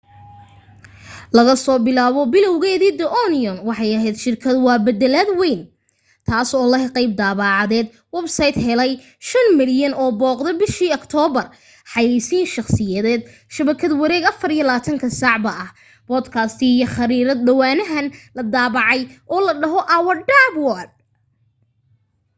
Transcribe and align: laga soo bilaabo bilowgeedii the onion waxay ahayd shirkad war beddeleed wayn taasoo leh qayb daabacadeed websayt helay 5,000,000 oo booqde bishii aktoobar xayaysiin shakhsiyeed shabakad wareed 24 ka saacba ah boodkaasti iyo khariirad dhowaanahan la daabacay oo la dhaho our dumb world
laga 1.35 1.53
soo 1.63 1.77
bilaabo 1.85 2.21
bilowgeedii 2.33 2.91
the 2.99 3.07
onion 3.23 3.57
waxay 3.67 3.91
ahayd 3.97 4.17
shirkad 4.23 4.57
war 4.65 4.79
beddeleed 4.85 5.29
wayn 5.39 5.61
taasoo 6.27 6.65
leh 6.73 6.85
qayb 6.95 7.11
daabacadeed 7.19 7.87
websayt 8.17 8.55
helay 8.67 8.91
5,000,000 9.29 9.99
oo 10.03 10.11
booqde 10.21 10.51
bishii 10.61 10.95
aktoobar 10.99 11.47
xayaysiin 11.93 12.51
shakhsiyeed 12.55 13.21
shabakad 13.55 13.91
wareed 14.01 14.23
24 14.29 15.01
ka 15.03 15.07
saacba 15.21 15.51
ah 15.63 15.69
boodkaasti 16.09 16.65
iyo 16.75 16.87
khariirad 16.95 17.39
dhowaanahan 17.47 18.05
la 18.35 18.43
daabacay 18.53 19.01
oo 19.33 19.41
la 19.47 19.53
dhaho 19.61 19.79
our 19.97 20.15
dumb 20.29 20.55
world 20.65 20.91